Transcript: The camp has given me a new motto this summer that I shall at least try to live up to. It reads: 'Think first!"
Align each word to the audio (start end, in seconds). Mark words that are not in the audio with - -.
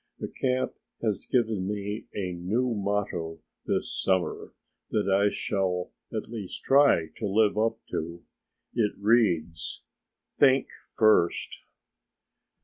The 0.17 0.29
camp 0.29 0.73
has 1.03 1.27
given 1.31 1.67
me 1.67 2.07
a 2.15 2.31
new 2.33 2.73
motto 2.73 3.37
this 3.67 3.95
summer 4.01 4.51
that 4.89 5.07
I 5.07 5.29
shall 5.29 5.91
at 6.11 6.27
least 6.27 6.63
try 6.63 7.09
to 7.17 7.27
live 7.27 7.55
up 7.55 7.77
to. 7.91 8.23
It 8.73 8.93
reads: 8.97 9.83
'Think 10.39 10.69
first!" 10.97 11.69